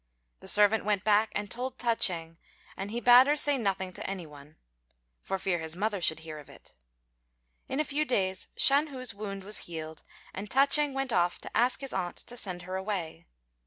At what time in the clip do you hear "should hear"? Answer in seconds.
6.01-6.39